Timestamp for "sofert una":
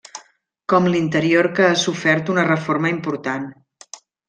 1.83-2.47